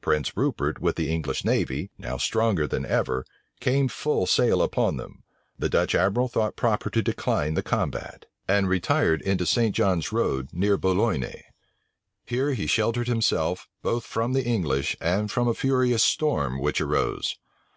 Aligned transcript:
Prince 0.00 0.36
Rupert 0.36 0.80
with 0.80 0.94
the 0.94 1.10
English 1.12 1.44
navy, 1.44 1.90
now 1.98 2.16
stronger 2.16 2.68
than 2.68 2.86
ever, 2.86 3.26
came 3.58 3.88
full 3.88 4.26
sail 4.26 4.62
upon 4.62 4.96
them. 4.96 5.24
The 5.58 5.68
Dutch 5.68 5.96
admiral 5.96 6.28
thought 6.28 6.54
proper 6.54 6.88
to 6.90 7.02
decline 7.02 7.54
the 7.54 7.64
combat, 7.64 8.26
and 8.46 8.68
retired 8.68 9.20
into 9.22 9.44
St. 9.44 9.74
John's 9.74 10.12
road, 10.12 10.50
near 10.52 10.76
Bulloigne. 10.78 11.42
Here 12.24 12.52
he 12.52 12.68
sheltered 12.68 13.08
himself, 13.08 13.66
both 13.82 14.04
from 14.04 14.34
the 14.34 14.44
English, 14.44 14.96
and 15.00 15.28
from 15.28 15.48
a 15.48 15.52
furious 15.52 16.04
storm 16.04 16.60
which 16.60 16.80
arose. 16.80 17.36